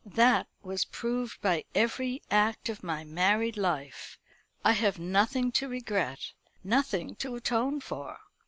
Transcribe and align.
That 0.15 0.47
was 0.63 0.83
proved 0.85 1.39
by 1.43 1.63
every 1.75 2.23
act 2.31 2.69
of 2.69 2.81
my 2.81 3.03
married 3.03 3.55
life. 3.55 4.17
I 4.65 4.71
have 4.71 4.97
nothing 4.97 5.51
to 5.51 5.67
regret, 5.69 6.31
nothing 6.63 7.13
to 7.17 7.35
atone 7.35 7.81
for. 7.81 8.17